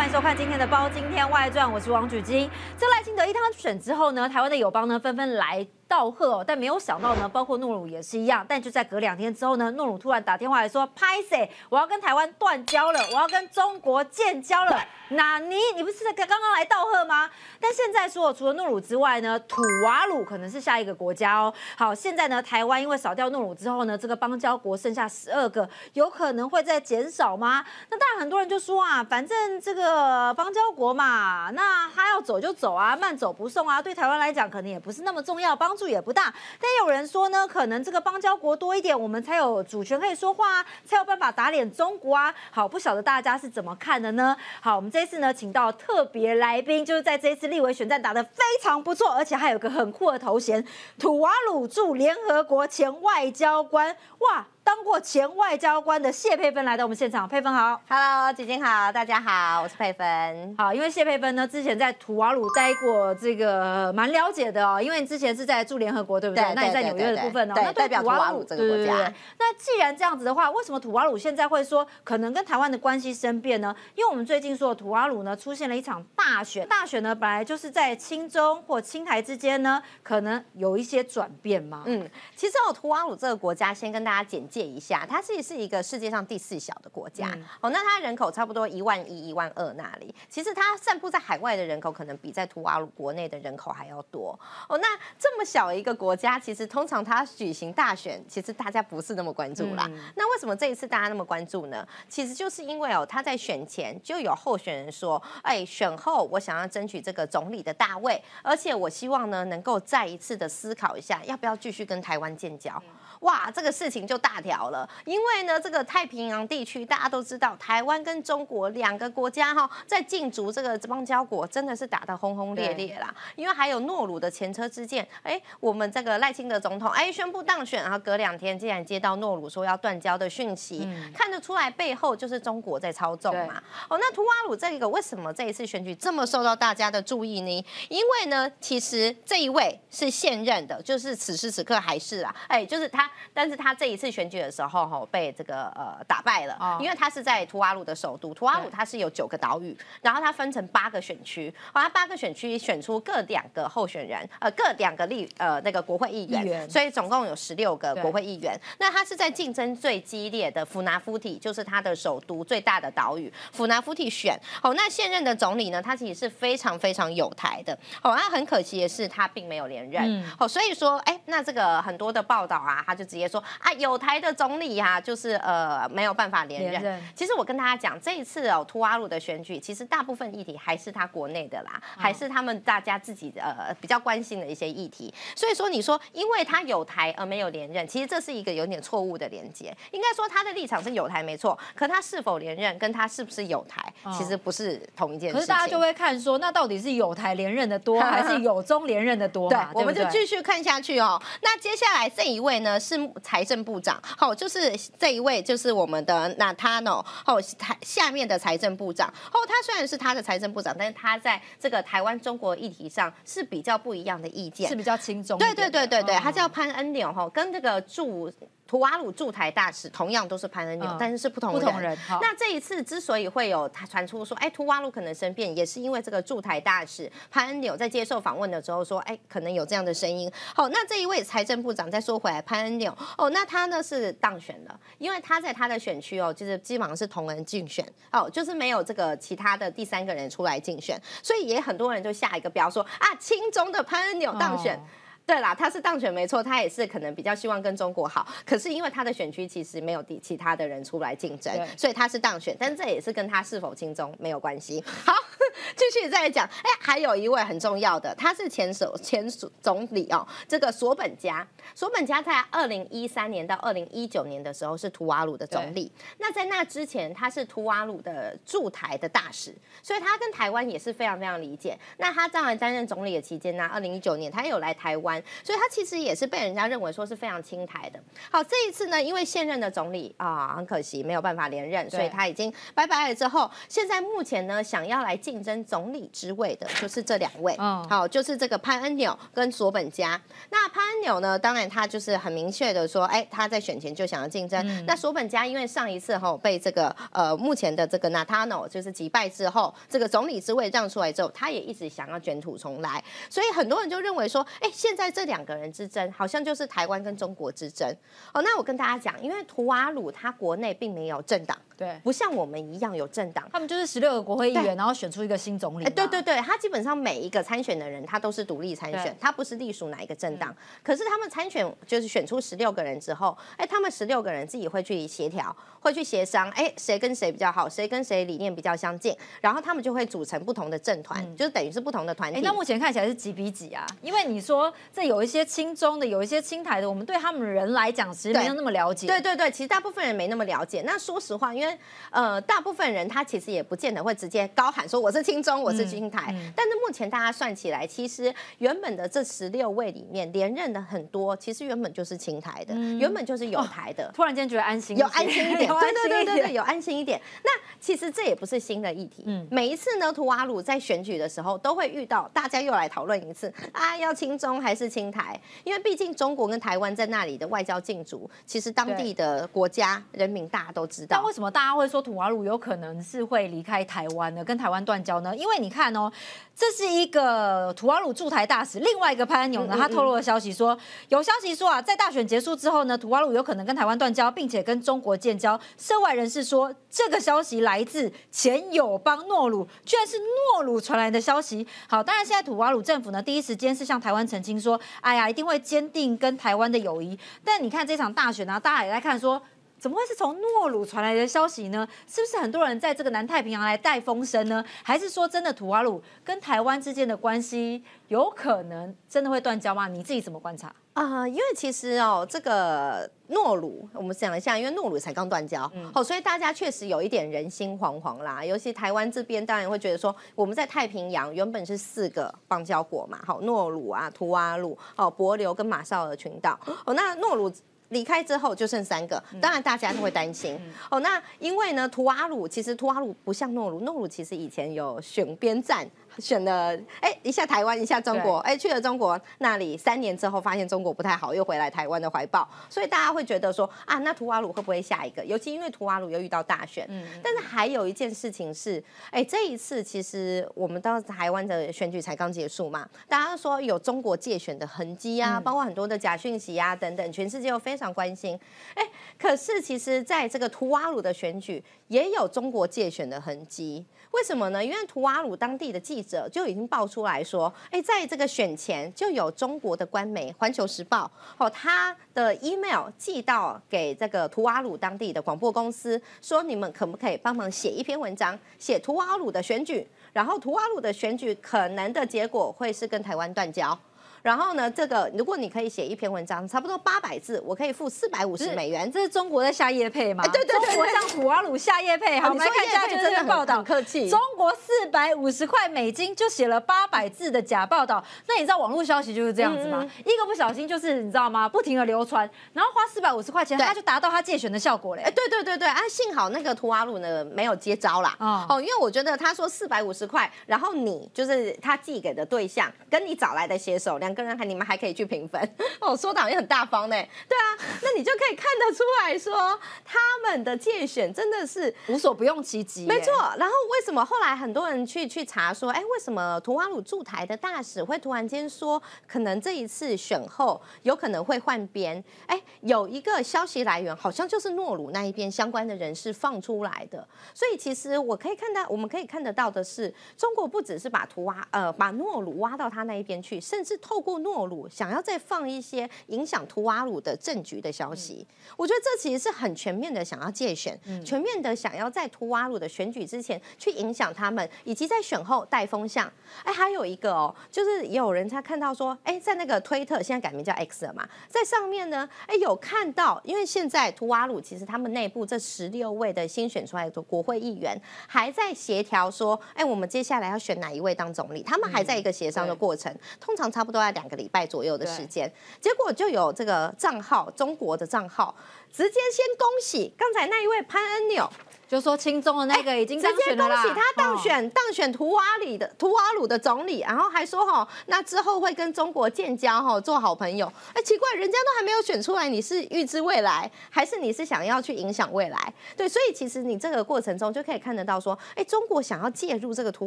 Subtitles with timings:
[0.00, 2.50] 欢迎收看今天的《包今天外传》，我是王举金。
[2.78, 5.66] 这赖清德一当选之后呢，台湾的友邦呢纷纷来。
[5.90, 8.46] 道贺哦，但没有想到呢，包括诺鲁也是一样。
[8.48, 11.50] 但就在隔两天之后呢，诺鲁突然打电话来说：“拍谁？
[11.68, 15.56] 我要跟台湾断交了，我要跟中国建交了。”纳尼？
[15.74, 17.28] 你不是在刚刚来道贺吗？
[17.60, 21.52] 但现在说，除了诺鲁之外呢，土瓦鲁可能是下一个国家哦。
[21.76, 27.64] 好，现在呢，台湾因为少掉诺鲁之后呢，这个邦交国剩下十二个，有可能会再减少吗？
[27.90, 35.79] 那当然，很多人就说啊，反正这个邦交国嘛，那他要走就走啊，慢走不送啊，对台湾来讲可能也不是那么重要，帮。
[35.80, 36.24] 数也不大，
[36.60, 42.34] 但有人说呢，可能这个邦交国多一点，我们才有主权可以说话啊，才有办法打脸中国啊。
[42.50, 44.36] 好，不晓得大家是怎么看的呢？
[44.60, 50.62] 好，我们这一次呢，请到特别来宾，就是在这一次立委选战打得非常不错，而且还有个很酷的头衔——
[51.00, 53.96] 土瓦鲁驻联合国前外交官。
[54.18, 54.46] 哇！
[54.70, 60.54] 当过前外交官的谢佩芬来到我们现场，佩芬好，Hello，姐姐好，大家好，我是佩芬。
[60.56, 64.80] 好，因为谢佩芬呢之前在土瓦鲁待过，这个蛮了解的哦。
[64.80, 66.54] 因为你之前是在驻联合国，对不对？
[66.54, 69.12] 那你在纽约的部分哦，那代表土瓦鲁这个国家。
[69.40, 73.74] 那既然这样子的话，为什么土瓦鲁现在会说可能跟台湾的关系生变呢？
[73.96, 81.82] 因为我们最近说土瓦鲁呢出现了一场大选，大选呢本来就是在亲中或亲台之间呢，可能有一些转变嘛。
[81.86, 84.59] 嗯，其实哦，土瓦鲁这个国家，先跟大家简介。
[84.62, 87.70] 一下，它其实是一个世界上第四小的国家哦。
[87.70, 90.14] 那它人口差不多一万一、一万二那里。
[90.28, 94.38] 其实它散布在海外的人口，可能比在图瓦鲁国内的人口还要多
[94.68, 94.78] 哦。
[94.78, 94.88] 那
[95.18, 99.88] 这么小一个国家，其实通常它举行大选，其实大家不是那么关注啦。
[100.16, 101.86] 那为什么这一次大家那么关注呢？
[102.08, 112.80] 其实就是因为哦，他在选前就有候选人说，哎，选后我想要争取这个总理的大位，而且我希望呢，能够再一次的思考一下，要不要继续跟台湾建交。
[113.20, 123.14] 哇，这个事情就大条了，因为呢，这个太平洋地区大家都知道，台湾跟中国两个国家哈，在竞逐这个邦交国，真的是打得轰轰烈烈啦。
[123.36, 133.62] 因为还有诺鲁的前车之鉴，哎，我们这个赖清德总统哎宣布当选，然后隔两天竟然接到诺鲁说要断交的讯息，看得出来背后就是中国在操纵嘛。
[133.90, 137.66] 哦，那图瓦鲁这个为什么这一次选举这么受到大家的注意呢？
[137.90, 143.09] 因为呢，其实这一位是现任的，就是此时此刻还是啊，哎，就是他。
[143.32, 158.58] 但是他这一次选举的时候，哈，被这个呃打败了，因为他是在图瓦鲁的首都，图瓦鲁它是有九个岛屿，然后它分成八个选区，好，八个选区选出各两个候选人，呃，各两个立呃那个国会议员，所以总共有十六个国会议员。
[158.78, 164.38] 那他是在竞争最激烈的弗拿夫体，就是他的首都最大的岛屿，弗拿夫体选。
[164.62, 167.72] 哦，那现任的总理呢，他其实是非常非常有台的。
[168.02, 170.24] 哦，那很可惜的是，他并没有连任。
[170.38, 173.10] 哦，所以说，哎，那这个很多的报道啊，他就。
[173.10, 177.02] 直接说啊，有台的总理啊，就是呃没有办法连任。
[177.12, 185.12] 其实我跟大家讲，这一次哦，图瓦鲁的选举，其实大部分议题还是他国内的啦，还是他们大家自己呃比较关心的一些议题。
[185.34, 189.76] 所以说，你说因为他有台而没有连任，其实这是一个有点错误的连接。
[189.90, 195.34] 应该说他的立场是有台没错，可他是否连任跟他是不是有台，其实不是同一件事。
[195.34, 199.50] 可是大家就会看说，那到底是有台连任的多， 还是有中连任的多？
[199.50, 201.20] 对，我们就继续看下去哦。
[201.42, 202.89] 那接下来这一位呢是。
[203.22, 215.38] 财政部长，好，就是这一位，就是我们的纳塔诺，好，台下面的财政部长，哦，他虽然是他的财政部长，但是他在这个台湾中国议题上是比较不一样的意见，是比较轻松。
[215.38, 218.30] 对对对对对，他叫潘恩纽，哈，跟这个驻。
[218.70, 221.60] 图瓦鲁驻台大使同样都是潘恩纽，但是是不同人。
[221.60, 221.98] 不同人。
[222.08, 230.30] 那这一次之所以会有他传出说，哎，图瓦鲁可能生变，也是因为这个驻台大使潘恩纽在接受访问的时候说，哎，可能有这样的声音。
[230.54, 244.80] 好，那这一位财政部长再说回来，潘恩纽，哦，那他呢是当选了，因为他在他的选区哦，就是基本上是同人竞选，哦，就是没有这个其他的第三个人出来竞选，所以也很多人就下一个标说啊，亲中的潘恩纽当选。
[245.26, 254.82] 对啦，他是当选没错，他也是可能比较希望跟中国好，可是因为他的选区其实没有第其他的人出来竞争，所以他是当选，但这也是跟他是否亲中没有关系。
[255.06, 255.14] 好，
[255.76, 259.24] 继续再讲，哎，还有一位很重要的，他是前首前
[259.62, 271.78] 总理哦，这个索本加，索本加在二零一三年到二零一九年的时候是图瓦鲁的总理，那在那之前他是图瓦鲁的驻台的大使，所以他跟台湾也是非常非常理解。
[271.98, 275.09] 那他当然担任总理的期间呢，二零一九年他有来台湾。
[275.10, 278.00] 湾，所以他其实也是被人家认为说是非常亲台的。
[278.30, 283.14] 好，这一次呢，因为现任的总理啊，很可惜没有办法连任，所以他已经拜拜了。
[283.14, 287.54] 之后，现在目前呢，想要来竞争总理之位的，就是这两位。
[287.58, 290.20] 嗯，好，就是这个潘恩纽跟索本加。
[290.50, 294.86] 那潘恩纽呢，当然他就是很明确的说，哎，他在选前就想要竞争。
[294.86, 303.02] 那索本加因为上一次哈被这个呃目前的这个纳塔诺就是击败之后，这个总理之位让出来之后，他也一直想要卷土重来。
[303.28, 307.88] 所以很多人就认为说，哎，现在在这两个人之争，好像就是台湾跟中国之争。
[308.34, 311.56] 哦，那我跟大家讲，因为图瓦鲁他国内并没有政党。
[311.80, 315.84] 对，不像我们一样有政党，他们就是十六个国会议员，然后选出一个新总理。
[315.86, 320.54] 哎对对对，他基本上每一个参选的人，他都是独立参选，他不是隶属哪一个政党。
[320.82, 332.42] 可是他们参选就是选出十六个人之后，哎，他们十六个人自己会去协调，会去协商，哎，谁跟谁比较好，谁跟谁理念比较相近，然后他们就会组成不同的政团，就是等于是不同的团体。
[332.42, 333.86] 那目前看起来是几比几啊？
[334.02, 339.06] 因为你说这有一些亲中的，有一些亲台的，我们对他们人来讲，其实没有那么了解。
[339.06, 340.82] 对对对，其实大部分人没那么了解。
[340.84, 341.69] 那说实话，因为
[342.10, 342.40] 呃。
[342.42, 346.34] 大部分人他其实也不见得会直接高喊说我是青中，我是金台。
[346.56, 354.10] 但是目前大家算起来，其实原本的这十六位里面连任的很多，其实原本就是青台的，原本就是有台的。
[354.14, 357.20] 突然间觉得安心， 有安心一点，对对对对对，有安心一点。
[357.44, 359.24] 那其实这也不是新的议题。
[359.26, 365.38] 嗯，每一次呢，图瓦鲁在选举的时候都会遇到，大家又来讨论一次啊，要亲中还是青台？
[365.64, 371.16] 因为毕竟中国跟台湾在那里的外交竞逐，其实当地的国家人民大家都知道。
[371.16, 372.44] 但为什么大家会说土瓦鲁？
[372.44, 375.36] 有可能是会离开台湾的，跟台湾断交呢？
[375.36, 376.10] 因为你看哦，
[376.56, 380.76] 这是一个土瓦鲁驻台大使，另外一个潘安纽呢，他透露的消息说，
[381.08, 385.60] 有消息说啊，在大选结束之后呢，土瓦鲁有可能跟台湾断交，并且跟中国建交。
[385.76, 391.66] 涉外人士说，这个消息来自前友邦诺鲁，居然是诺鲁传来的消息。
[391.88, 397.18] 好，当然现在土瓦鲁政府呢，第一时间是向台湾澄清说，哎呀，一定会坚定跟台湾的友谊。
[397.44, 399.40] 但你看这场大选呢，大家也在看说。
[399.80, 401.88] 怎么会是从诺鲁传来的消息呢？
[402.06, 404.62] 是不是很多人在这个南太平洋来带风声呢？
[404.82, 409.88] 还是说真的土瓦鲁跟台湾之间的关系有可能真的会断交吗？
[409.88, 411.26] 你自己怎么观察啊？
[411.26, 418.44] 因为其实哦，这个诺鲁我们想一下，因为诺鲁才刚断交，好，所以大家确实有一点人心惶惶啦。
[418.44, 427.50] 尤其台湾这边当然会觉得说，我们在太平洋原本是四个邦交国嘛，好，诺鲁啊、图瓦鲁、哦、帛琉跟马绍尔群岛，哦，那诺鲁。
[427.90, 430.58] 离开之后就剩三个，当然大家都会担心
[430.90, 430.98] 哦。
[430.98, 435.88] 那因为呢，图瓦鲁其实图瓦鲁不像诺鲁，诺鲁其实以前有选边站。
[436.20, 445.24] 选了哎，一下台湾，一下中国，哎，去了中国那里三年之后，发现中国不太好，又回来台湾的怀抱，所以大家会觉得说啊，那图瓦鲁会不会下一个？
[445.24, 458.38] 尤其因为图瓦鲁又遇到大选，嗯，但是还有一件事情是，哎，这一次其实我们到台湾的选举才刚结束嘛，大家说有中国借选的痕迹啊，包括很多的假讯息啊等等，全世界又非常关心，
[458.74, 458.82] 哎，
[459.18, 463.84] 可是其实在这个图瓦鲁的选举也有中国借选的痕迹。
[464.10, 464.62] 为什么呢？
[464.62, 471.10] 因为图瓦鲁当地的记者就已经爆出来说，哎，在这个选前就有中国的官媒《环球时报》
[471.44, 483.78] 哦，他的 email 寄到给这个图瓦鲁当地的广播公司，说你们可不可以帮忙写一篇文章，写图瓦鲁的选举，然后图瓦鲁的选举可能的结果会是跟台湾断交。
[484.22, 488.90] 然后呢，这个如果你可以写一篇文章，差不多八百字，我可以付四百五十美元。
[488.90, 490.22] 这是中国的下叶配吗？
[490.32, 492.18] 对对对，中国像土瓦鲁下叶配。
[492.20, 493.62] 好，我们来看一下这篇报道。
[493.62, 498.04] 客气，中国四百五十块美金就写了八百字的假报道。
[498.26, 499.84] 那你知道网络消息就是这样子吗？
[500.00, 501.48] 一个不小心就是你知道吗？
[501.48, 505.02] 不停的流传，然后花四百五十块钱，他就达到他借选的效果嘞。
[505.02, 508.16] 哎，对对对对，啊，幸好那个图瓦鲁呢没有接招啦。
[508.18, 514.90] 哦，因为我觉得他说四百五十块，然后你就是他寄给的对象，跟你找来的写手两个人还你们还可以。
[514.90, 515.40] 去评分
[515.80, 516.96] 哦，说党也很大方呢。
[517.28, 517.46] 对啊，
[517.80, 522.86] 那你就可以看得出来说，他们的借选真的是无所不用其极。
[522.86, 532.02] 没错，然后为什么后来很多人去去查说，哎，为什么图瓦鲁驻台的大使会突然间说，可能这一次选后有可能会换边？
[532.26, 537.06] 哎，有一个消息来源，好像就是诺鲁那一边相关的人士放出来的。
[537.32, 544.60] 所以其实我可以看到，我们可以看得到的是，中国不只是把图瓦呃把诺鲁挖到他那一边去，甚至透过诺鲁。
[544.70, 548.26] 想要再放一些影响图瓦鲁的政局的消息，
[548.56, 556.10] 我觉得这其实是很全面的，想要借选，全面的想要在图瓦鲁的选举之前去影响他们，以及在选后带风向。
[556.44, 567.76] 哎，还有一个哦，就是也有人在看到说，哎，在那个推特现在改名叫 X 了嘛，在上面呢，哎，有看到，因为现在图瓦鲁其实他们内部这十六位的新选出来的国会议员
[568.06, 573.89] 还在协调说，哎，我们接下来要选哪一位当总理，他们还在一个协商的过程，通常差不多在。
[573.90, 575.30] 概两个礼拜左右的时间，
[575.60, 578.34] 结果就有这个账号，中国的账号，
[578.72, 581.28] 直接先恭喜刚才那一位潘恩纽。
[581.70, 590.52] 就说亲中的那个已经当选了恭喜他当选当选图瓦里的图瓦鲁的总理，然后还说哈，那之后会跟中国建交哈，做好朋友。
[590.74, 595.54] 哎，奇怪，人家都还没有选出来，你是预知未来，还是你是想要去影响未来？
[595.76, 599.86] 对，所以其实你这个过程中就可以看得到说，哎，中国想要介入这个图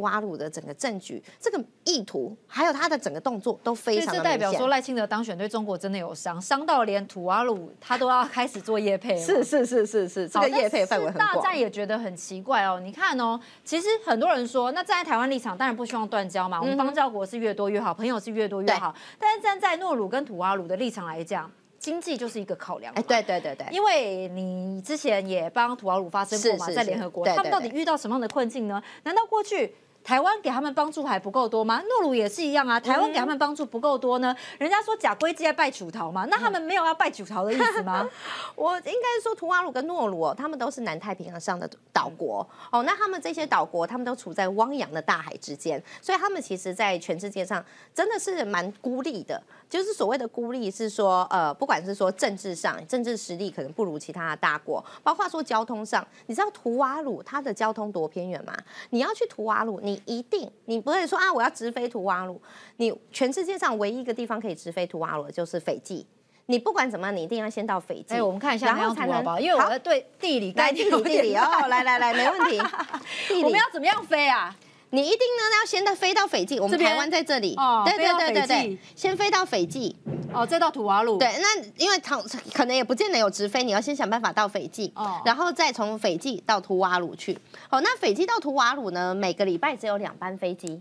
[0.00, 4.14] 瓦鲁的整个政局，这个意图还有他的整个动作都非常。
[4.14, 9.20] 这代表说赖清德当选对中国真的有伤，伤到连图瓦鲁他都要开始做叶配。
[9.20, 11.34] 是是是是是，这个叶配范围很广。
[11.34, 12.64] 大战也觉得很奇怪。
[12.64, 16.60] 哦，你看哦，其实很多人说，那站在台湾立场，当然不希望断交嘛。
[16.60, 18.94] 我们邦交国是越多越好，朋友是越多越好。
[19.18, 22.94] 但是站在诺鲁跟土阿鲁的立场来讲，经济就是一个考量。
[22.94, 28.80] 哎，对对对对，因为你之前也帮土阿鲁发生过嘛，在联合国，他们到底遇到什么样的困境呢？
[29.02, 29.74] 难道过去？
[30.04, 31.82] 台湾给他们帮助还不够多吗？
[31.88, 32.78] 诺鲁也是一样啊。
[32.78, 34.36] 台湾给他们帮助不够多呢？
[34.58, 38.06] 人家说假龟鸡在拜楚桃嘛，那他们没有要拜楚桃的意思吗？
[38.54, 42.82] 我应该说，图瓦鲁跟诺鲁哦，他们都是南太平洋上的岛国哦。
[42.82, 49.42] 那他们这些岛国，他们都处在汪洋的大海之间，所以他们其实，在全世界上真的是蛮孤立的。
[49.70, 58.54] 就是所谓的孤立，是说呃，不管是说政治上，政治实力可能不如其他的大国，包括说交通上，你知道图瓦鲁它的交通多偏远吗？
[58.90, 62.40] 你要去图瓦鲁，你一定，你不会说啊，我要直飞图瓦鲁。
[62.76, 66.06] 你全世界上唯一一个地方可以直飞图瓦鲁的就是斐济。
[66.46, 68.14] 你不管怎么样，你一定要先到斐济。
[68.14, 72.58] 哎，我们看一下，然后才能，因为我对地理概念，地理地理哦，来来来，没问题。
[73.42, 74.54] 我们要怎么样飞啊？
[74.94, 77.54] 你一定呢要先到飞到斐济，我们台湾在这里。
[77.56, 79.96] 哦，对对对对对，先飞到斐济。
[80.32, 81.18] 哦，再到土瓦鲁。
[81.18, 82.16] 对，那因为他
[82.52, 87.38] 可能也不见得有直飞，你要先想办法到斐济，哦，然后再从斐济到图瓦鲁去。
[87.68, 90.80] 好，那斐济到图瓦鲁呢，每个礼拜只有两班飞机，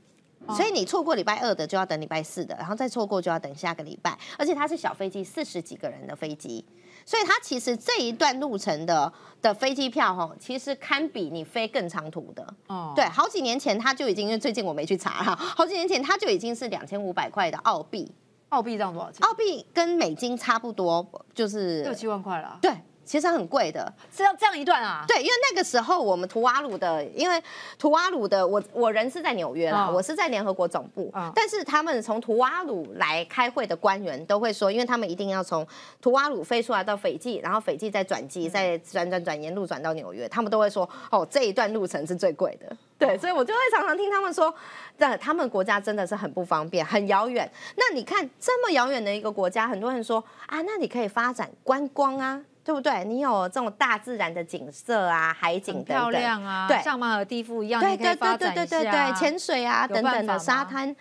[0.56, 4.18] 所以你错过礼拜二的就要等礼拜四的，然后再错过就要等下个礼拜。
[4.38, 6.66] 而且它是小飞机，四十几个人的飞机，
[7.06, 12.46] 所以它其实这一段路程的的飞机票哈，其实堪比你飞更长途的。
[12.68, 18.12] 哦，对，好几年前它就已经，因为最近我没去查哈，好几年前它就已经是两千五百块的澳币。
[18.50, 19.20] 澳币这样多少钱？
[19.28, 22.58] 澳币跟美金差不多，就是六七万块了。
[22.62, 22.72] 对。
[23.06, 25.04] 其实很贵的，是要这样一段啊？
[25.08, 27.42] 对，因为那个时候我们图瓦鲁的，因为
[27.78, 35.68] 图瓦鲁的，我我人是在纽约啦，我是在联合国总部，但是他们从图瓦鲁来开会的官员都会说，因为他们一定要从
[36.02, 42.76] 图瓦鲁飞出来到斐济，然后斐济再转机，再转转转沿路转到纽约，他们都会说，哦，这一段路程是最贵的。
[42.98, 44.54] 对，所以我就会常常听他们说，
[44.98, 47.52] 那他们国家真的是很不方便，很遥远。
[47.76, 52.42] 那你看这么遥远的一个国家，很多人说啊，那你可以发展观光啊。
[52.64, 53.04] 对不对？
[53.04, 60.96] 你有这种大自然的景色啊，海景等等，漂亮啊，对，像马尔蒂夫一样，对对对对对对对，潜水啊等等的沙滩，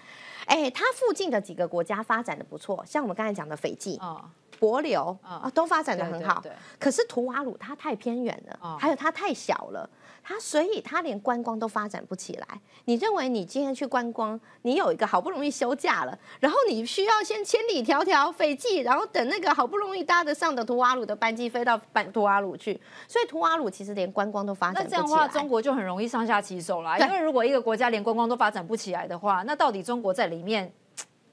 [0.47, 4.00] 哎，它附近的几个国家发展的不错，像我们刚才讲的斐济、
[4.62, 6.40] 帛琉啊，都发展的很好。
[6.40, 9.88] 对可是图瓦鲁它太偏远了，还有它太小了。
[10.25, 12.47] 它所以它连观光都发展不起来。
[12.85, 25.00] 你认为你今天去观光，你有一个好不容易休假了，然后你需要先千里迢迢斐济，然后等那个好不容易搭得上的图瓦鲁的班机飞到班图瓦鲁去，所以图瓦鲁其实连观光都发展不起来。
[25.00, 26.97] 那这样的话，中国就很容易上下其手了。
[27.00, 30.73] 因为如果一个国家连观光都发展不起来的话，那到底中国在里面？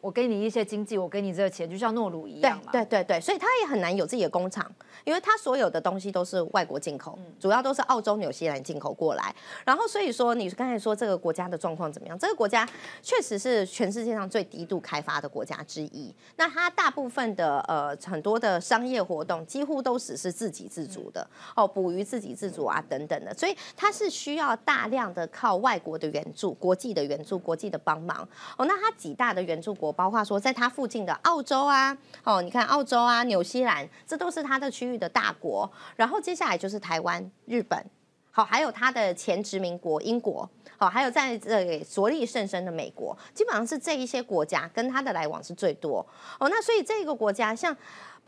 [0.01, 2.71] 我给你一些经济，我给你这个钱，就像诺鲁一样嘛。
[2.71, 4.65] 对对对，所以他也很难有自己的工厂，
[5.03, 9.35] 因为他所有的东西都是外国进口，主要都是澳洲、纽西兰进口过来。
[9.65, 12.17] 然后所以说，你刚才说这个国家的状况怎么样？
[12.17, 12.65] 这个国家
[13.01, 16.15] 确实是全世界上最低度开发的国家之一。
[16.37, 21.27] 那它大部分的呃很多的商业活动几乎都只是自给自足的
[21.57, 28.25] 哦，捕鱼自给自足啊等等的，所以它是需要大量的靠外国的援助、国际的援助、国际的帮忙
[28.57, 28.65] 哦。
[28.65, 29.88] 那它几大的援助国？
[29.91, 35.71] 包括说，在它附近的澳洲啊，哦，你看澳洲啊、纽西兰，这都是它的区域的大国。
[35.95, 37.83] 然后接下来就是台湾、日本，
[38.31, 46.05] 好，还有它的前殖民国英国，好，还有在这里着力甚深的美国，基本上是这一些国家跟它的来往是最多。
[46.39, 47.75] 哦，那所以这个国家像。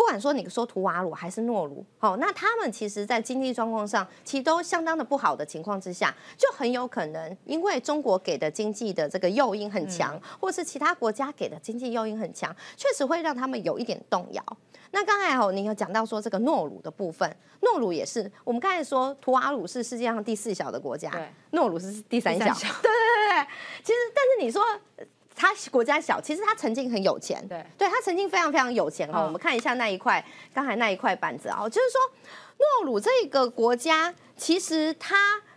[0.02, 14.44] 不管说你说图瓦鲁还是诺鲁，好，那他们其实，在经济状况上，其实都相当的不好的情况之下，就很有可能，因为中国给的经济的这个诱因很强，或是其他国家给的经济诱因很强，确实会让他们有一点动摇。
[14.90, 21.12] 那刚才哦，你有讲到说这个诺鲁的部分，诺鲁也是，我们刚才说图瓦鲁是世界上第四小的国家，
[21.52, 23.48] 诺鲁是第三小，对对对对，
[23.84, 24.64] 其实但是你说。
[25.42, 29.24] 他国家小，其实他曾经很有钱，对，对他曾经非常非常有钱哈。
[29.24, 32.00] 我们看一下那一块，刚才那一块板子啊，就是说
[32.60, 35.16] 诺鲁这个国家，其实它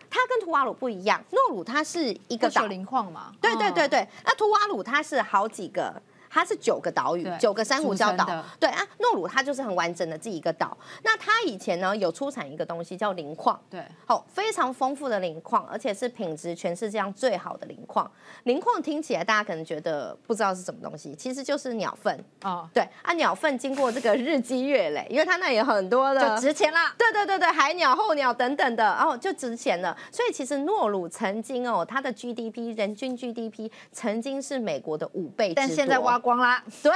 [0.09, 6.01] 它跟图瓦鲁不一样，诺鲁它是一个岛林矿嘛，对对对对，那图瓦鲁它是好几个。
[6.35, 8.45] 它是九个岛屿，九个珊瑚礁岛。
[8.59, 10.77] 对啊，诺鲁它就是很完整的这一个岛。
[11.05, 18.11] 那它以前呢有出产一个东西叫磷矿，对，好，非常丰富的磷矿，而且是品质全世界上最好的磷矿。
[18.43, 22.69] 磷矿听起来大家可能觉得不知道是什么东西，其实就是鸟粪哦。
[22.75, 26.93] 对啊，鸟粪经过这个日积月累，因为它那有很多的，就值钱啦。
[26.99, 29.97] 对对对对，海鸟、候鸟等等的，哦就值钱了。
[30.11, 36.65] 所以其实诺鲁曾经哦，它的 GDP 人均 GDP 曾经是美国的五倍，但现在挖光啦。
[36.83, 36.91] 对，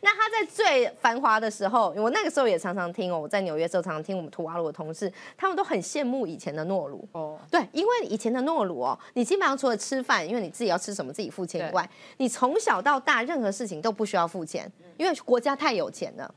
[0.00, 7.38] 那他在最繁华的时候，我那个时候也常常听哦，我在纽约时候常常听我们图瓦鲁的同事，他们都很羡慕以前的诺鲁哦。
[7.48, 16.34] 对，因为以前的诺鲁哦，你基本上除了吃饭，因为你自己要吃什么自己付钱以外，你从小到大任何事情都不需要付钱，因为国家太有钱了。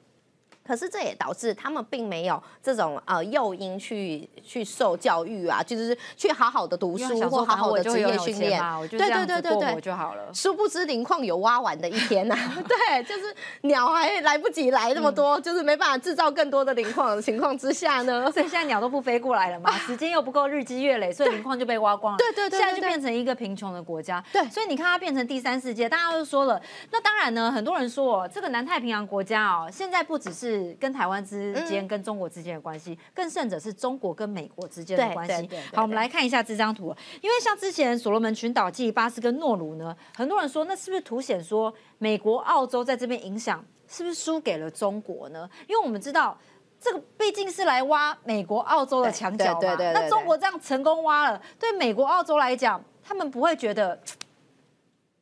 [0.69, 8.61] 可是这也导致他们并没有这种呃诱因去去受教育啊，就是去好好的读书或好好的职业训练。
[8.87, 10.31] 对对对对对，就好了。
[10.31, 12.35] 殊不知磷矿有挖完的一天呐。
[12.69, 22.17] 对，就是鸟还来不及来那么多，就是没办法制造更多的磷矿的情况之下呢，所以现在鸟都不飞过来了嘛， 时间又不够，日积月累，所以磷矿就被挖光了。
[22.19, 24.23] 对对对，现在就变成一个贫穷的国家。
[24.31, 26.61] 对，所以你看它变成第三世界，大家都说了。
[26.91, 35.49] 那当然呢，很多人说这个南太平洋国家哦，现在不只是跟台湾之之间跟中国之间的关系，更甚者是中国跟美国之间的关系。
[35.73, 45.49] 好，我们来看一下这张图，因为像之前所罗门群岛、基里巴斯跟诺鲁呢，很多人说那是不是凸显说美国、澳洲在这边影响是不是输给了中国呢？
[45.67, 46.37] 因为我们知道
[46.79, 53.99] 这个毕竟是来挖美国、澳洲的墙角嘛，那中国这样成功挖了，对美国、澳洲来讲，他们不会觉得。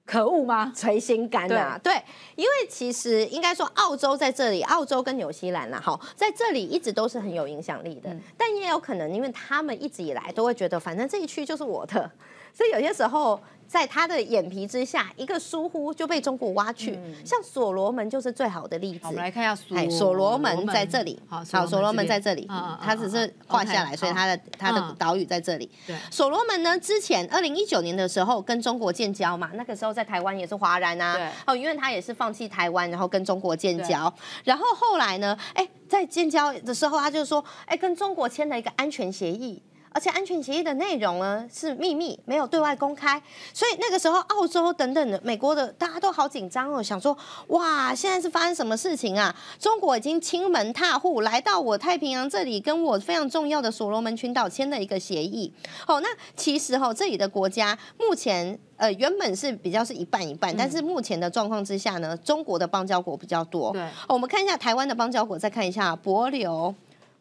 [0.08, 0.72] 可恶吗？
[0.74, 1.94] 垂心肝呐，对，
[2.36, 12.10] 因为其实应该说，澳洲在这里，澳洲跟纽西兰呐，哈，在这里一直都是很有影响力的，但也有可能，因为他们一直以来都会觉得，反正这一区就是我的，
[12.58, 13.40] 所以有些时候。
[13.68, 16.98] 在他的眼皮之下，一个疏忽就被中国挖去。
[17.26, 19.02] 像所罗门就是最好的例子。
[19.04, 19.54] 我们来看一下
[19.90, 21.20] 所罗门在这里。
[21.28, 22.48] 好，所罗门在这里，
[22.82, 25.70] 他只是画下来，所以他的他的岛屿在这里。
[25.86, 31.30] 对，所罗门呢，之前二零一九年的时候跟中国建交嘛，那个时候在台湾也是哗然啊。
[31.46, 34.12] 哦，因为他也是放弃台湾，然后跟中国建交。
[34.46, 39.62] 然后后来呢，哎，在建交的时候，他就说，哎，跟中国签了一个安全协议。
[39.98, 43.20] 而且安全协议的内容呢是秘密，没有对外公开，
[43.52, 49.36] 所以那个时候澳洲等等的美国的大家都好紧张哦，想说哇，现在是发生什么事情啊？
[49.58, 55.52] 中国已经亲门踏户来到我太平洋这里，跟我非常重要的所罗门群岛签了一个协议。
[55.88, 63.74] 哦，那其实哦，这里的国家目前呃原本是比较是一半一半，但是目前的状况之下呢，中国的邦交国比较多。
[63.74, 66.76] 对，我们看一下台湾的邦交国，再看一下博流。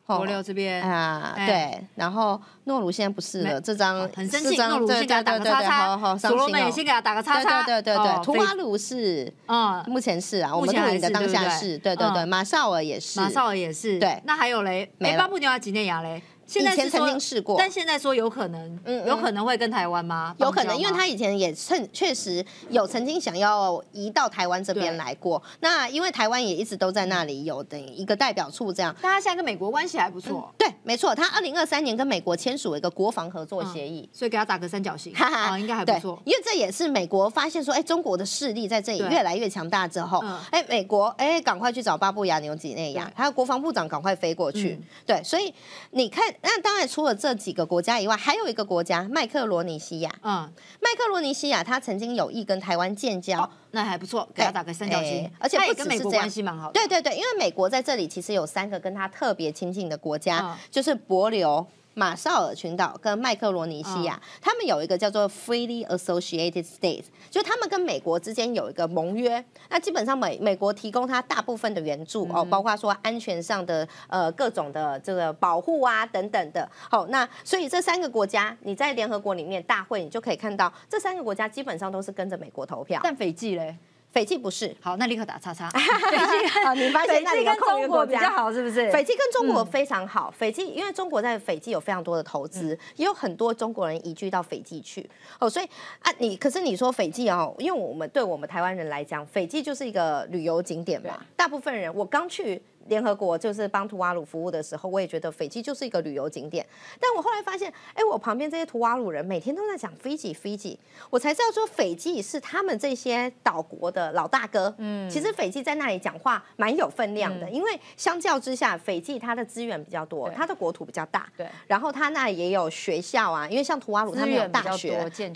[0.07, 16.23] 国六这边啊，对，然后诺鲁现在不是了，这张很生气，诺鲁先给他打个叉叉，所罗门也先给他打个叉叉，对对对对，图瓦鲁是，嗯，目前是啊，我们录影的当下是，对对对，马绍尔也是，马绍尔也是，对，那还有嘞，梅巴布纽瓦几内亚嘞。
[16.55, 20.35] 以前曾经试过，但现在说有可能，嗯，有可能会跟台湾吗？
[20.39, 25.43] 有可能，因为他以前也趁确实有曾经想要移到台湾这边来过。
[25.61, 28.95] 那因为台湾也一直都在那里有等于一个代表处这样。
[29.03, 30.53] 但他现在跟美国关系还不错。
[30.57, 36.21] 对，没错，他二零二三年跟美国签署了一个国防合作协议，所以给他打个三角形，啊，应该还不错。
[36.25, 44.81] 因为这也是美国发现说，哎，中国的势力在这里越来越强大之后，哎，美国哎，赶快去找巴布亚纽几内亚，还有国防部长赶快飞过去。
[45.05, 45.53] 对，所以
[45.91, 50.15] 你看，那当然除了这几个国家以外，还有一个国家麦克罗尼西亚。
[50.23, 55.31] 嗯，麦克罗尼西亚它曾经有意跟台湾建交，那还不错，给它打个三角形。
[55.39, 56.71] 而且不只是这样关系蛮好。
[56.73, 61.65] 对对对，因为美国在这里其实有三个跟他特别亲近的国家，就是伯琉。
[61.99, 69.43] 马绍尔群岛跟麦克罗尼西亚，他们有一个叫做 Freely Associated States，就他们跟美国之间有一个盟约。
[69.71, 76.71] 那基本上美美国提供他大部分的援助哦，包括说安全上的呃各种的这个保护啊等等的。
[76.91, 83.01] 好，那所以这三个国家你在联合国里面大会，你就可以看到这三个国家基本上都是跟着美国投票。
[83.03, 83.75] 但斐济嘞？
[84.17, 85.69] 斐济不是好，那立刻打叉叉。
[85.69, 85.79] 斐
[86.17, 88.91] 济啊，你发现那里跟中国比较好是不是？
[88.91, 90.31] 斐济跟中国非常好。
[90.31, 95.07] 斐济因为中国在斐济有非常多的投资，也有很多中国人移居到斐济去。
[95.39, 95.67] 哦，所以
[96.01, 101.23] 啊，你可是你说斐济哦，因为我们对我们台湾人来讲，斐济就是一个旅游景点嘛。
[101.37, 106.67] 大部分人我刚去联合国就是帮图瓦鲁服务的时候，我也觉得斐济就是一个旅游景点。
[107.01, 110.79] 但我后来发现，哎，我旁边这些图瓦鲁人每天都在讲斐济，斐济，
[111.11, 114.75] 我才知道说斐济是他们这些岛国的老大哥。
[114.79, 121.29] 嗯，其实斐济在那里讲话蛮有分量的，因为相较之下，斐济它的资源比较多，它的国土比较大。
[121.37, 125.33] 对，然后它那里也有学校啊，因为像图瓦鲁他们有大学，对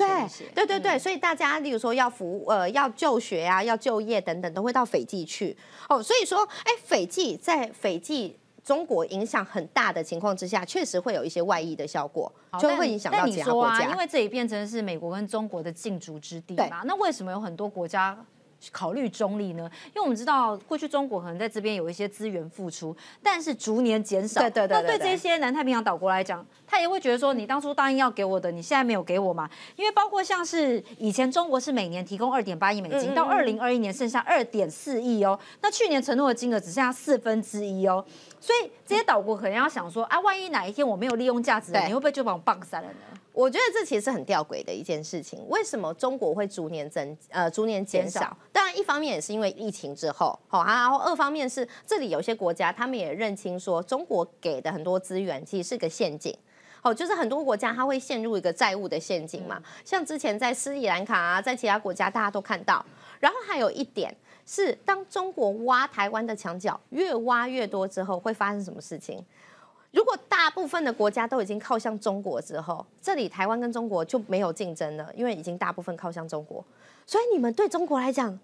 [0.55, 5.57] 对对对，所以大家例如说要服呃要就学啊，要就业等等，都会到斐济去。
[5.89, 13.91] 哦，所以说，哎，斐济在斐济中国影响很大的情况之下，确实会有一些外溢的效果，就会影响到其他国家。
[13.91, 18.17] 因为这里变成是美国跟中国的竞逐之地嘛，那为什么有很多国家？
[18.73, 19.71] 考虑中立呢？
[19.87, 24.41] 因为我们知道过去中国可能在这边有一些资源付出，但是逐年减少。
[24.43, 24.83] 对对对。
[24.83, 29.49] 那对这些南太平洋岛国来讲，他也会觉得说，你当初答应要给我的，你现在没有给我嘛？
[29.77, 35.39] 因为包括像是以前中国是每年提供二点八亿美金，到二零二一年剩下二点四亿哦。
[35.63, 38.05] 那去年承诺的金额只剩下四分之一哦。
[38.39, 43.19] 所以这些岛国可能要想说，啊，万一哪一天我没有利用价值，你会不会就把我棒散了呢？
[43.33, 45.47] 我觉得这其实是很吊诡的一件事情。
[45.49, 48.37] 为什么中国会逐年增呃逐年减少？
[48.53, 56.37] 当然，一方面也是因为疫情之后，好，然后二方面是这里有些国家他们也认清说，中国给的很多资源其实是个陷阱。
[56.83, 59.63] 哦，就是很多国家它会陷入一个债务的陷阱嘛。
[59.85, 62.83] 像之前在斯里兰卡啊，在其他国家大家都看到。
[63.19, 64.17] 然后还有一点
[64.47, 69.23] 是，当中国挖台湾的墙角越挖越多之后，会发生什么事情？
[69.93, 76.65] 如果大部分的国家都已经靠向中国之后，这里台湾跟中国就没有竞争了，因为已经大部分靠向中国，
[77.07, 78.39] 所以你们对中国来讲。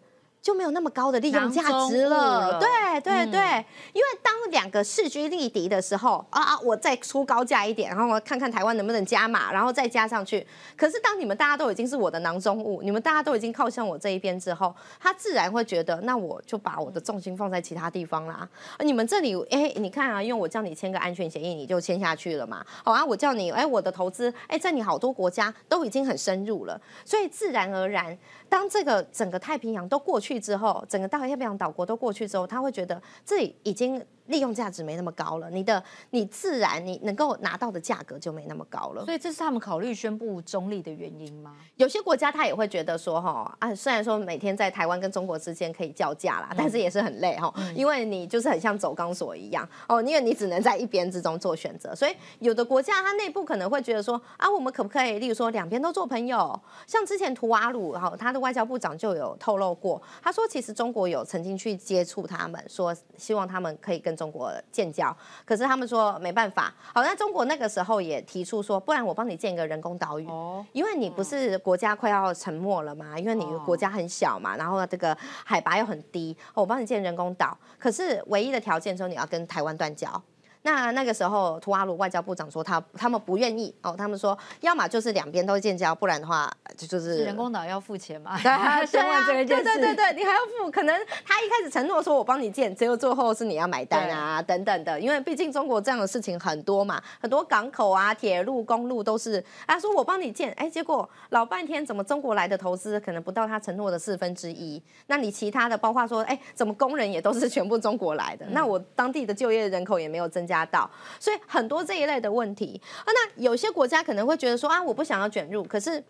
[0.46, 10.46] 就没有那么高的利用价值了，对对对，因为当两个势均力敌的时候啊啊，我再出高价一点，然后我看看台湾能不能加码，然后再加上去。
[10.76, 18.48] 可是当你们大家都已经是我的囊中物，你们大家都已经靠向我这一边之后，他自然会觉得，那我就把我的重心放在其他地方啦。
[18.78, 22.64] 你们这里，哎，你看啊，因为我叫你签个安全协议，你就签下去了嘛。
[22.84, 28.16] 好啊，我叫你，哎，我的投资，哎，在你好多国家都已经很深入了，所以自然而然。
[28.48, 34.04] 当这个整个太平洋都过去之后，整个大太平洋岛国都过去之后，他会觉得自己已经。
[34.26, 41.56] 利用价值没那么高了，你的你自然你能够拿到的价格就没那么高了，所以这是他们考虑宣布中立的原因吗？
[41.76, 56.58] 有些国家他也会觉得说哈啊，虽然说每天在台湾跟中国之间可以叫价啦，但是也是很累哈，因为你就是很像走钢索一样哦，因为你只能在一边之中做选择，所以有的国家它内部可能会觉得说啊，我们可不可以，例如说两边都做朋友？
[56.86, 66.72] 像之前图瓦鲁哈，他的外交部长就有透露过，他说其实中国有曾经去接触他们，说希望他们可以跟中国建交，可是他们说没办法。
[66.94, 80.10] 好，那中国那个时候也提出说，不然我帮你建一个人工岛屿，哦，因为你不是国家快要沉没了嘛，因为你国家很小嘛，然后这个海拔又很低，我帮你建人工岛，可是唯一的条件是你要跟台湾断交。
[80.66, 88.36] 那那个时候，图瓦鲁外交部长说他他们不愿意哦，他们说要么就是两边都建交，不然的话就就是人工岛要付钱嘛。
[88.42, 90.92] 对啊，对对对对，你还要付，可能
[91.24, 110.55] 他一开始承诺说我帮你建，结果最后是你要买单啊等等的，因为毕竟中国这样的事情很多嘛，很多港口啊、铁路、公路都是啊说我帮你建，哎，结果老半天怎么中国来的投资可能不到他承诺的四分之一，那你其他的包括说哎，怎么工人也都是全部中国来的，那我当地的就业人口也没有增加。
[110.56, 110.90] 达到，
[111.20, 116.02] 所以很多这一类的问题啊，那有些国家可能会觉得说啊，我不想要卷入，可是。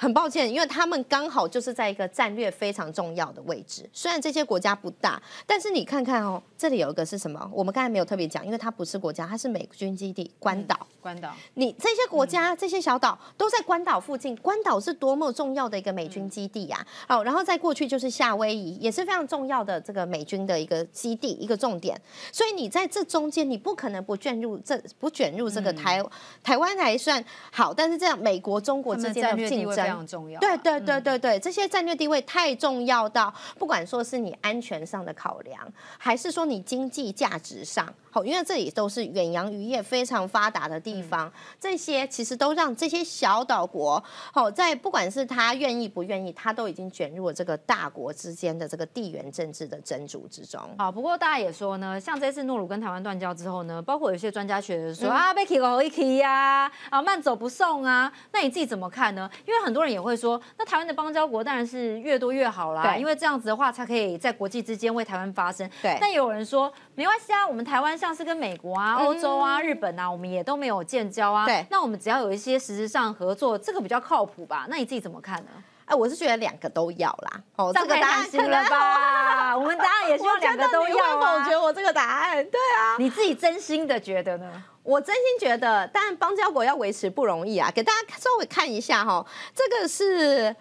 [0.00, 3.84] 很抱歉，因为他们刚好就是在一个战略非常重要的位置。
[3.92, 7.50] 虽然这些国家不大，但是你看看哦，这里有一个是什么？
[7.52, 10.86] 我们刚才没有特别讲，因为它不是国家，它是美军基地——关岛。
[11.00, 14.36] 关岛，你这些国家、这些小岛都在关岛附近。
[14.36, 16.86] 关岛是多么重要的一个美军基地呀！
[17.08, 22.00] 好，然后再过去就是夏威夷，也是非常重要的这个美军的一个基地、一个重点。
[22.30, 26.00] 所以你在这中间，你不可能不卷入这不卷入这个台
[26.42, 29.87] 台湾还算好，但是这样美国、中国之间的竞争。
[29.90, 35.60] 非常重要，对对对对对，这些战略地位太重要到，不管说是你安全上的考量，
[35.96, 37.92] 还是说你经济价值上。
[38.10, 50.58] 好，因为这里都是远洋渔业非常发达的地方，这些其实都让这些小岛国，好，在不管是他愿意不愿意，他都已经卷入了这个大国之间的这个地缘政治的争逐之中。
[50.78, 59.30] 好，不过大家也说呢，像这次诺鲁跟台湾断交之后呢，包括有些专家学者说啊，被 k 了一 k 呀，啊，慢走不送啊，那你自己怎么看呢？
[59.46, 65.68] 因为很多人也会说，那台湾的邦交国当然是越多越好啦，因为这样子的话才可以在国际之间为台湾发声。
[65.82, 67.88] 对，但也有人说，没关系啊，我们台湾。
[67.98, 71.46] 像是跟美国啊、欧洲啊、日本啊，我们也都没有建交啊。
[71.46, 74.66] 对，那我们只要有一些实质上合作，这个比较靠谱吧？
[74.68, 75.50] 那你自己怎么看呢？
[75.86, 77.40] 哎，我是觉得两个都要啦。
[77.56, 79.56] 哦，这个担心了吧？
[79.58, 81.42] 我们当然然也希望两个都要啊。
[81.42, 82.96] 否决我这个答案，对啊。
[82.98, 84.62] 你自己真心的觉得呢？
[84.88, 87.70] 我真心觉得，但邦交国要维持不容易啊。
[87.70, 90.56] 给大家稍微看一下哈，这个是。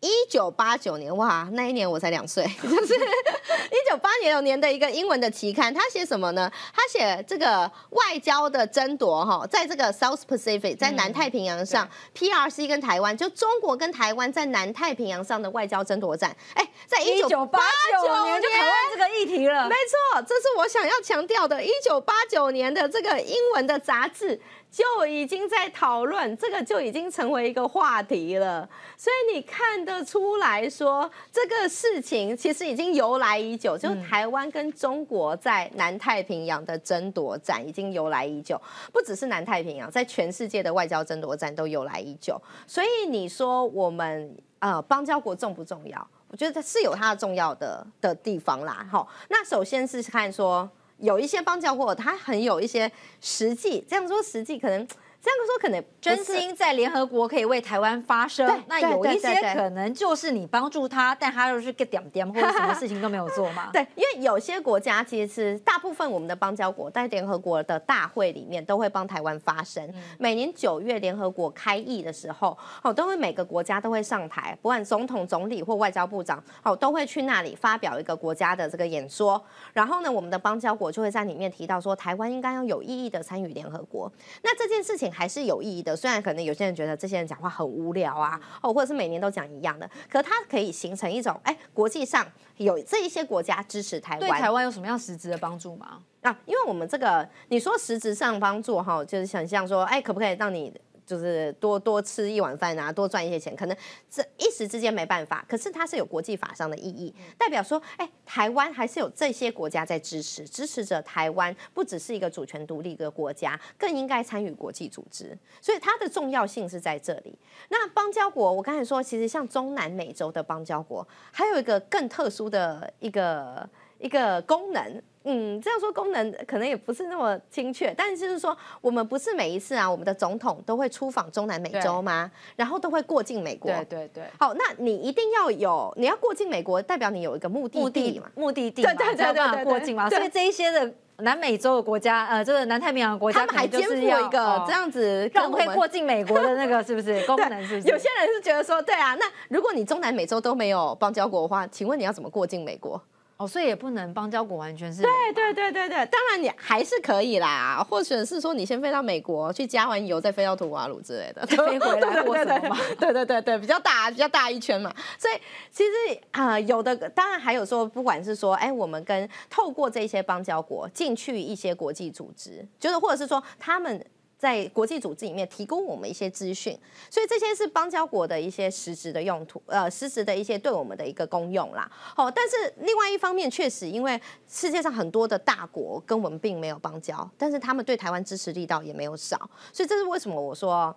[0.00, 6.50] 一九八九年，哇，那一年我才两岁， 就是一九八九年的一个英文的期刊，他写什么呢？
[6.74, 16.34] 他写这个外交的争夺哈，在这个 South Pacific，在南太平洋上，PRC 跟台湾，就中国跟台湾在南太平洋上的外交争夺战。
[16.54, 17.60] 哎，在一九八
[17.92, 19.68] 九年就讨论这个议题了。
[19.68, 19.74] 没
[20.14, 21.62] 错，这是我想要强调的。
[21.62, 24.40] 一九八九年的这个英文的杂志。
[24.70, 28.68] 就已经在讨论这个，就已经成为一个话题了。
[28.96, 38.60] 所以你看得出来说，这个事情其实已经由来已久，就台湾跟中国在南太平洋的争夺战已经由来已久，
[38.92, 42.40] 不只是南太平洋，在全世界的外交争夺战都由来已久。
[42.66, 46.08] 所以你说我们呃邦交国重不重要？
[46.28, 48.86] 我觉得是有它的重要的的地方啦。
[48.88, 50.70] 好，那首先是看说。
[51.00, 54.86] 有一些邦交国，它很有一些实际，这样说实际可能。
[55.22, 63.68] 这样说可能真心在联合国可以为台湾发声，那有一些可能就是你帮助他，但他又是个点点或者什么事情都没有做嘛？
[63.74, 69.86] 对，因为有些国家其实是大部分我们的邦交国在联合国的大会里面都会帮台湾发声。
[70.18, 79.42] 每年九月联合国开议的时候，哦，都会每个国家都会上台，不管总统、总理或外交部长，哦，都会去那里发表一个国家的这个演说。
[79.74, 84.10] 然后呢，我们的邦交国就会在里面提到说，台湾应该要有意义的参与联合国。
[84.42, 85.09] 那这件事情。
[85.10, 95.98] 还是有意义的，虽然可能有些人觉得这些人讲话很无聊啊，哦，或者是每年都讲一样的，可它可以形成一种，哎，国际上有这一些国家支持台湾，对台湾有什么样实质的帮助吗？
[96.22, 100.72] 啊，因为我们这个你说实质上帮助哈，就是想象说，哎，可不可以让你。
[101.10, 103.76] 就是多多吃一碗饭啊，多赚一些钱，可能
[104.08, 105.44] 这一时之间没办法。
[105.48, 115.36] 可是它是有国际法上的意义，代表说，哎，台湾还是有这些国家在支持，支持着台湾不只是一个主权独立的国家，更应该参与国际组织。
[115.60, 117.36] 所以它的重要性是在这里。
[117.70, 123.68] 那邦交国，我刚才说，其实像中南美洲的邦交国，还有一个更特殊的一个
[124.00, 125.02] 一个功能。
[125.24, 132.30] 嗯，这样说功能可能也不是那么精确，但是就是说，我们不是每一次啊，我们的总统都会出访中南美洲吗？
[132.56, 133.70] 然后都会过境美国。
[133.70, 134.24] 对对对。
[134.38, 138.30] 好，那你一定要有，你要过境美国，代表你有一个目的地嘛？
[138.34, 140.08] 目的地嘛，对对对过境嘛。
[140.08, 147.62] 所以这一些的南美洲的国家，呃，这个南太平洋的国家，他们还肩负一个这样子，让我们可以过境美国的那个是不是功能？
[147.68, 147.88] 是不是？
[147.92, 152.98] 有些人是觉得说，对啊，那如果你中南美洲都没有邦交国的话，请问你要怎么过境美国？
[153.40, 162.76] 哦，所以也不能邦交国完全是对对对对对，当然你还是可以啦，或者是说你先飞到美国去加完油，再飞到图瓦鲁之类的，飞回来 或什么嘛？
[162.98, 164.94] 对对对对，比较大比较大一圈嘛。
[165.18, 165.34] 所以
[165.70, 174.04] 其实啊，有的当然还有说，不管是说，哎，我们跟透过这些邦交国进去一些国际组织，就是或者是说他们。
[174.40, 176.74] 在国际组织里面提供我们一些资讯，
[177.10, 181.86] 所以这些是邦交国的一些实质的用途，呃，实质的一些对我们的一个功用啦。
[181.92, 189.36] 好，但是另外一方面，确实因为世界上很多的大国跟我们并没有邦交，但是他们对台湾支持力道也没有少，
[189.74, 190.96] 所以这是为什么我说。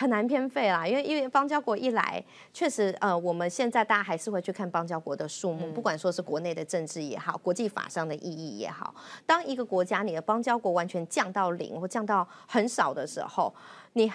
[0.00, 8.94] 很难偏废啦，因为因为邦交国一来，确实呃，我们现在大家还是会去看邦交国的数目，不管说是国内的政治也好，国际法上的意义也好，
[9.26, 13.54] 当一个国家你的邦交国完全降到零或降到很少的时候，
[13.94, 14.12] 你。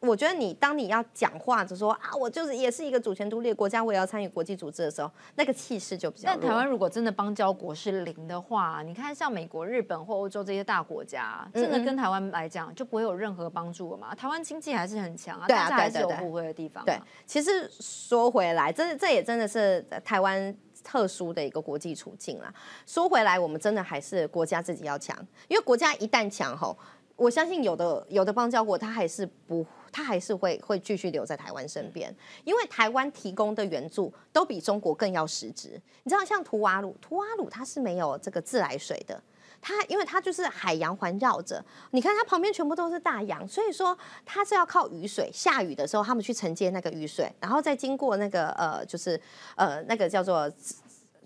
[0.00, 6.30] 我觉得你当你要讲话，就说啊，我就是也是一个主权独立的国家，我也要参与国际组织的时候，那个气势就比较。
[6.30, 14.14] 但台湾如果真的邦交国是零的话，你看像美国、日本或欧洲这些大国家，真的跟台湾来讲就不会有任何帮助了嘛？
[14.14, 16.84] 台湾经济还是很强啊，大家还是有互惠的地方。
[16.84, 22.52] 对，其实说回来，这这也真的是台湾特殊的一个国际处境啦。
[22.86, 25.16] 说回来，我们真的还是国家自己要强，
[25.48, 26.76] 因为国家一旦强吼。
[27.18, 35.70] 我相信有的有的邦交国，他还是不，他还是会会继续留在台湾身边，因为台湾提供的援助都比中国更要实质。
[36.04, 39.20] 你知道，像图瓦鲁，图瓦鲁它是没有这个自来水的，
[39.60, 49.20] 它因为它就是海洋环绕着，你看它旁边全部都是大洋，所以说它是要靠雨水，下雨的时候他们去承接那个雨水，然后再经过那个呃，就是
[49.56, 50.48] 呃那个叫做。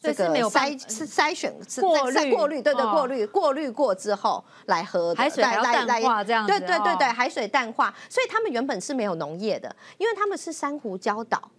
[0.03, 11.51] 这个筛筛选过滤过滤对对过滤过滤过之后来喝海水要淡化这样对对对对海水淡化，所以他们原本是没有农业的，因为他们是珊瑚礁岛。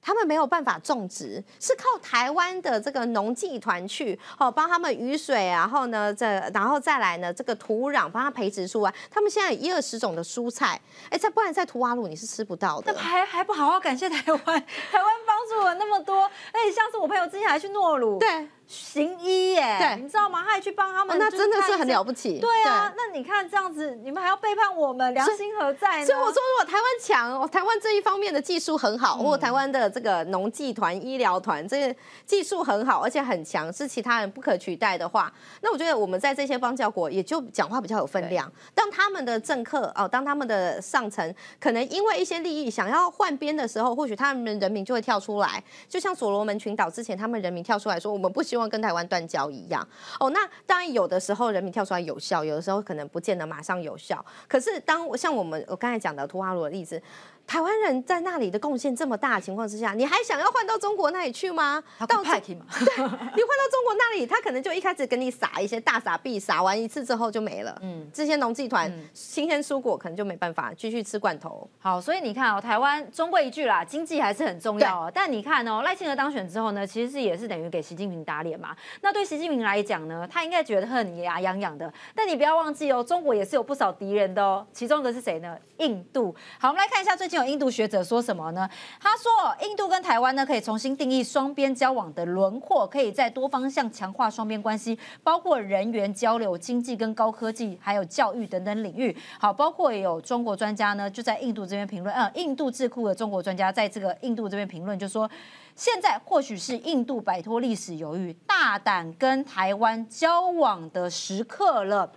[0.00, 8.94] 他们没有办法种植，是靠台湾的这个农技团去哦，帮他们雨水，然后呢，这然后再来呢，这个土壤帮他培植出来。
[9.10, 10.80] 他们现在有一二十种的蔬菜，
[11.10, 12.92] 哎，在不然在图瓦鲁你是吃不到的。
[12.92, 16.22] 那还还不好好感谢台湾， 台湾帮助了那么多。
[16.52, 18.48] 哎，像是我朋友之前还去诺鲁，对。
[18.68, 20.42] 行医耶，对你知道吗？
[20.44, 22.38] 他还去帮他们、哦那真的是很了不起。
[22.38, 26.04] 对啊，那你看这样子，你们还要背叛我们，良心何在呢？
[26.04, 31.96] 所以我说，如果台湾强，台湾这一方面的技术很好，嗯或台湾的这个农技团、医疗团，这些
[32.26, 38.52] 技术很好，而且很强，是其他人不可取代的话，那我觉得我们在这些邦交国也就讲话比较有分量。
[38.74, 49.86] 当他们的政客哦，当他们的上层可能因为一些利益想要换边的时候，或许他们人民就会跳出出来，就像所罗门群岛之前他们人民跳出来说，我们不希望跟台湾断交一样。
[50.18, 54.24] 哦，那当然有的时候人民跳出来有效，有的时候可能不见得马上有效。
[54.48, 57.02] 可是当像我们我刚才讲的图哈鲁的例子，
[57.48, 61.82] 台湾人在那里的贡献这么大的情况之下，你还想要换到中国那里去吗？
[62.06, 62.66] 到派去嘛？
[62.70, 67.76] 你换到中国那里，他可能就一开始跟你撒一些大傻币，撒完一次之后就没了。
[67.80, 71.66] 嗯，这些农技团、新鲜蔬果可能就没办法继续吃罐头。
[71.78, 75.12] 好，所以你看哦，台湾终归一句啦，经济还是很重要哦。
[75.12, 78.76] 但你看哦，赖清德当选之后呢，其实是也是等于给习近平打脸嘛。
[79.00, 81.90] 那对习近平来讲呢，他应该觉得很牙痒痒的。
[82.14, 84.66] 但你不要忘记哦，中国也是有不少敌人的哦。
[84.70, 85.56] 其中一个是谁呢？
[85.78, 86.34] 印度。
[86.58, 88.68] 好，我们来看一下最近有印度学者说什么呢？
[89.00, 99.16] 他说，印度跟台湾呢可以重新定义双边交往的轮廓，可以在多方向强化双边关系，包括人员交流、经济跟高科技，还有教育等等领域。
[99.38, 105.30] 好，包括也有中国专家呢，就在印度这边评论，呃，印度智库的中国专家在这个印度这边评论，就说
[105.74, 112.10] 现在或许是印度摆脱历史犹豫，大胆跟台湾交往的时刻了。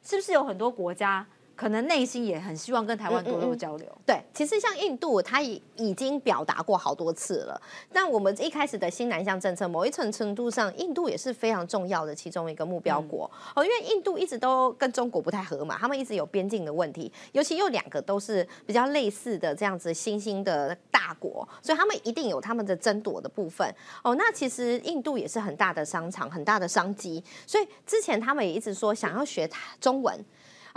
[0.00, 1.26] 是不是有很多国家
[1.58, 3.98] 可能内心也很希望跟台湾多多交流？
[4.06, 7.60] 对，其实像印度，它已已经表达过好多次了。
[7.92, 13.64] 但我们一开始的新南向政策，某一层程度上，印度也是非常重要的其中一个目标国、哦。
[13.64, 23.68] 因为印度一直都跟中国不太合嘛，他们一直有边境的问题，尤其又两个都是比较类似的这样子新兴的大国，所以他们一定有他们的争夺的部分。
[24.04, 30.24] 哦，那其实印度也是很大的商场，很大的商机，所以之前他们也一直说想要学中文。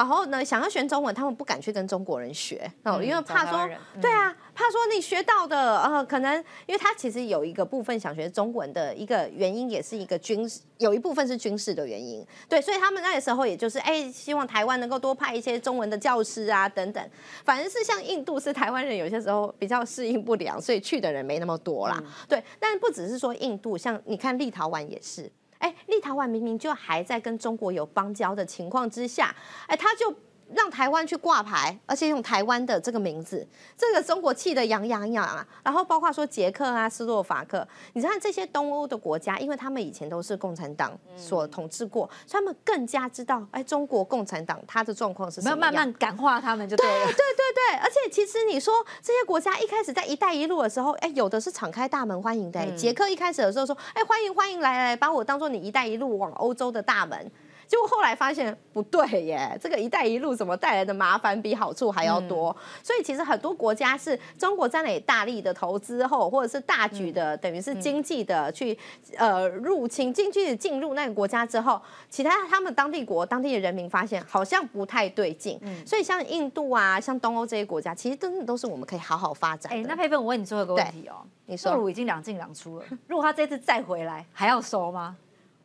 [0.01, 3.69] 然后呢，想要学中文，他们不敢去跟中国人学哦，嗯因为怕说
[4.01, 6.35] 对啊，怕说你学到的，呃，可能
[6.65, 17.09] 因为他其实有一个部分想学中文的一个原因，也是一个军事，有一部分是军事的原因，对，所以他们那个时候也就是，哎，希望台湾能够多派一些中文的教师啊，等等。
[17.45, 22.03] 反正是像印度是台湾人，有些时候比较适应不良，所以去的人没那么多啦。
[22.27, 25.31] 对，但不只是说印度，像你看立陶宛也是。
[25.61, 29.33] 哎，立陶宛明明就还在跟中国有邦交的情况之下，
[29.67, 30.13] 哎，他就
[30.55, 35.45] 让台湾去挂牌，而且用台湾的这个名字，这个中国气得痒痒痒啊！
[35.63, 45.73] 然后包括说捷克啊、斯洛伐克，你看这些东欧的国家，因为他们以前都是共产党所统治过，所以他们更加知道，哎，中国共产党它的状况是什没有么样。
[45.73, 47.05] 慢慢感化他们就对了。
[47.05, 52.59] 对对对，而且其实你说这些国家一开始在“一带一路”的时候，哎，有的是敞开大门欢迎的。
[52.59, 57.31] 哎捷克一开始的时候说，哎，欢迎欢迎来来，把我当做你“一带一路”往欧洲的大门。
[57.71, 62.53] 结果后来发现不对耶， 这个“一带一路”怎么带来的麻烦比好处还要多？
[62.83, 68.77] 所以其实很多国家是中国在那里大力的投资后，或者是大举的，等于是经济的去
[69.15, 79.79] 呃入侵，经济的进入那个国家之后，其他他们当地国当地的人民发现好像不太对劲，所以像印度啊，像东欧这些国家，其实真的都是我们可以好好发展的。
[79.79, 81.71] 哎，那佩芬，我问你最后一个问题哦，你说。
[81.71, 85.15] 诺鲁已经两进两出了，如果他这次再回来，还要收吗？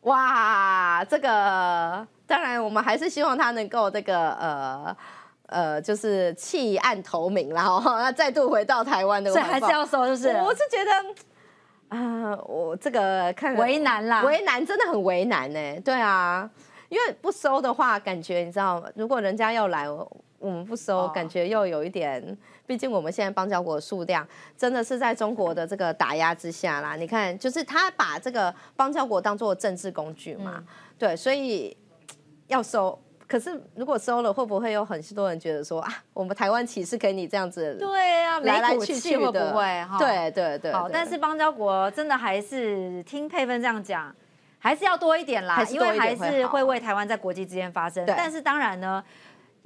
[0.07, 4.97] 哇，这个当然我们还是希望他能够这个呃。
[5.49, 14.25] 呃，就是弃暗投明啦，然后那再度回到台湾的所以还是要收，就是我是觉得，啊、我这个看为难啦。
[14.25, 15.81] 为难真的很为难呢。
[15.85, 16.51] 对啊，
[16.89, 22.37] 因为不收的话，感觉你知道，如果人家要来，我我们不收，哦感觉又有一点。
[22.67, 24.27] 毕竟我们现在邦交国的数量
[24.57, 26.97] 真的是在中国的这个打压之下啦。
[26.97, 30.67] 你看，就是他把这个邦交国当做政治工具嘛，嗯
[30.99, 31.77] 对，所以
[32.49, 32.99] 要收。
[33.29, 39.53] 可是如果收了，会不会有很多人觉得说啊，我们台湾歧视给你这样子对啊，来来去去气会不的？
[39.53, 39.85] 会？
[39.85, 40.73] 哈，对对对。
[40.73, 44.15] 好，但是邦交国真的还是听佩芬这样讲，
[44.59, 48.05] 还是要多一点啦，因为还是会为台湾在国际之间发声。
[48.07, 49.03] 但是当然呢。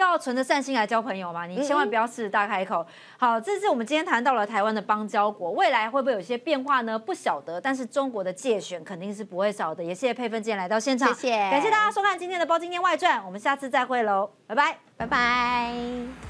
[0.00, 2.86] 要存着善心来交朋友嘛，你千万不要狮子大开口。
[3.18, 6.98] 好，这是我们今天谈到了台湾的邦交国，未来会不会有一些变化呢？
[6.98, 9.82] 不晓得，但是中国的界选肯定是不会少的。
[9.82, 14.78] 也谢谢佩芬今天来到现场，谢谢感谢大家收看今天的《包今天外传》，我们下次再会喽，拜拜。
[14.96, 16.29] 拜拜。